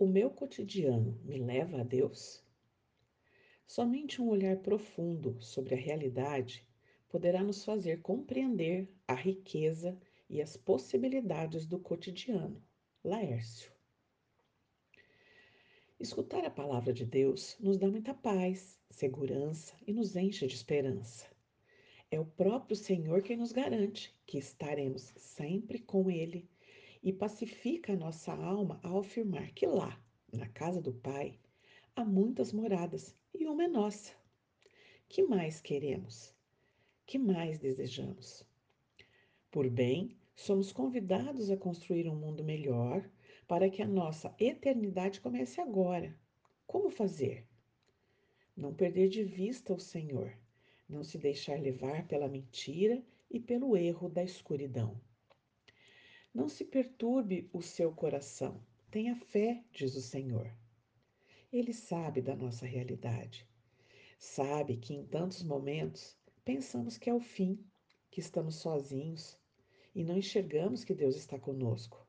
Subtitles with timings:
[0.00, 2.40] O meu cotidiano me leva a Deus?
[3.66, 6.64] Somente um olhar profundo sobre a realidade
[7.08, 9.98] poderá nos fazer compreender a riqueza
[10.30, 12.62] e as possibilidades do cotidiano.
[13.02, 13.72] Laércio.
[15.98, 21.26] Escutar a palavra de Deus nos dá muita paz, segurança e nos enche de esperança.
[22.08, 26.48] É o próprio Senhor quem nos garante que estaremos sempre com Ele
[27.02, 30.00] e pacifica a nossa alma ao afirmar que lá,
[30.32, 31.38] na casa do Pai,
[31.94, 34.12] há muitas moradas e uma é nossa.
[35.08, 36.34] Que mais queremos?
[37.06, 38.44] Que mais desejamos?
[39.50, 43.08] Por bem, somos convidados a construir um mundo melhor
[43.46, 46.14] para que a nossa eternidade comece agora.
[46.66, 47.46] Como fazer?
[48.54, 50.36] Não perder de vista o Senhor,
[50.88, 55.00] não se deixar levar pela mentira e pelo erro da escuridão.
[56.34, 58.62] Não se perturbe o seu coração.
[58.90, 60.52] Tenha fé, diz o Senhor.
[61.52, 63.48] Ele sabe da nossa realidade.
[64.18, 67.64] Sabe que em tantos momentos pensamos que é o fim,
[68.10, 69.38] que estamos sozinhos
[69.94, 72.06] e não enxergamos que Deus está conosco.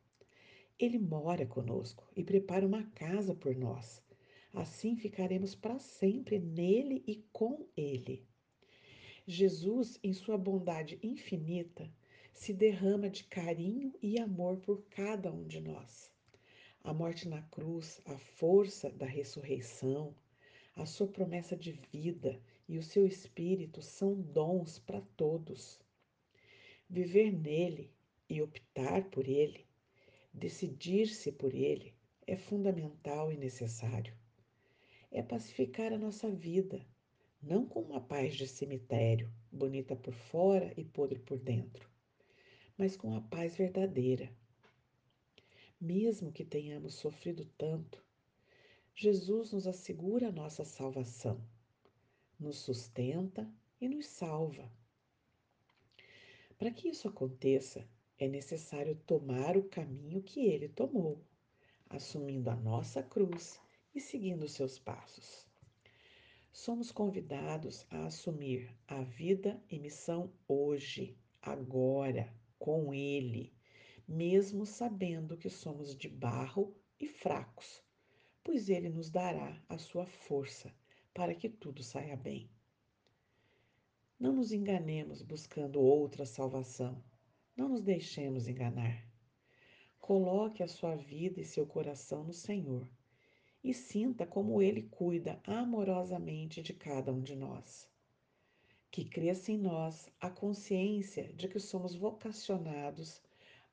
[0.77, 4.03] Ele mora conosco e prepara uma casa por nós.
[4.53, 8.25] Assim ficaremos para sempre nele e com ele.
[9.27, 11.91] Jesus, em sua bondade infinita,
[12.33, 16.11] se derrama de carinho e amor por cada um de nós.
[16.83, 20.15] A morte na cruz, a força da ressurreição,
[20.75, 25.79] a sua promessa de vida e o seu espírito são dons para todos.
[26.89, 27.91] Viver nele
[28.29, 29.65] e optar por ele,
[30.33, 31.93] decidir-se por ele,
[32.25, 34.15] é fundamental e necessário.
[35.11, 36.85] É pacificar a nossa vida,
[37.41, 41.89] não com uma paz de cemitério, bonita por fora e podre por dentro,
[42.79, 44.31] mas com a paz verdadeira.
[45.81, 48.01] Mesmo que tenhamos sofrido tanto,
[48.95, 51.43] Jesus nos assegura a nossa salvação,
[52.39, 53.45] nos sustenta
[53.81, 54.71] e nos salva.
[56.57, 57.85] Para que isso aconteça,
[58.17, 61.21] é necessário tomar o caminho que ele tomou,
[61.89, 63.59] assumindo a nossa cruz
[63.93, 65.45] e seguindo seus passos.
[66.53, 73.53] Somos convidados a assumir a vida e missão hoje, agora, com Ele,
[74.07, 77.81] mesmo sabendo que somos de barro e fracos,
[78.43, 80.71] pois Ele nos dará a sua força
[81.13, 82.51] para que tudo saia bem.
[84.19, 87.01] Não nos enganemos buscando outra salvação.
[87.55, 89.07] Não nos deixemos enganar.
[89.97, 92.89] Coloque a sua vida e seu coração no Senhor
[93.63, 97.89] e sinta como Ele cuida amorosamente de cada um de nós
[98.99, 103.21] que cresça em nós a consciência de que somos vocacionados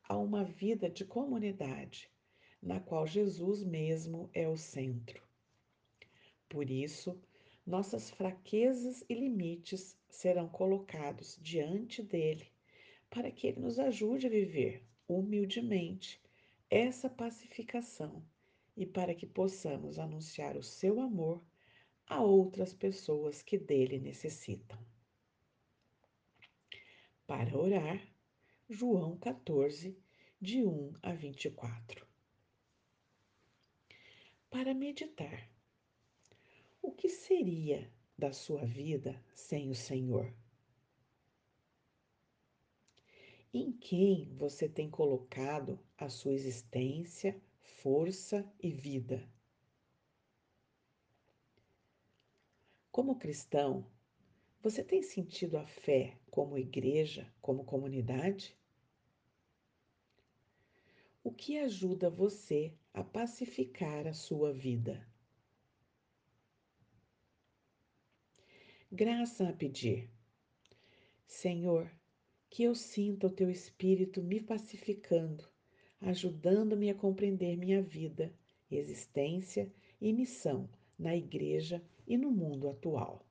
[0.04, 2.08] a uma vida de comunidade,
[2.62, 5.20] na qual Jesus mesmo é o centro.
[6.48, 7.20] Por isso,
[7.66, 12.46] nossas fraquezas e limites serão colocados diante dele,
[13.10, 16.22] para que ele nos ajude a viver humildemente
[16.70, 18.24] essa pacificação
[18.76, 21.42] e para que possamos anunciar o seu amor
[22.06, 24.78] a outras pessoas que dele necessitam.
[27.26, 28.00] Para orar,
[28.70, 29.98] João 14,
[30.40, 32.06] de 1 a 24.
[34.48, 35.50] Para meditar,
[36.80, 40.32] o que seria da sua vida sem o Senhor?
[43.52, 49.28] Em quem você tem colocado a sua existência, força e vida?
[52.92, 53.84] Como cristão,
[54.66, 58.58] você tem sentido a fé como igreja, como comunidade?
[61.22, 65.06] O que ajuda você a pacificar a sua vida?
[68.90, 70.10] Graça a pedir.
[71.28, 71.88] Senhor,
[72.50, 75.48] que eu sinta o teu espírito me pacificando,
[76.00, 78.34] ajudando-me a compreender minha vida,
[78.68, 80.68] existência e missão
[80.98, 83.24] na igreja e no mundo atual.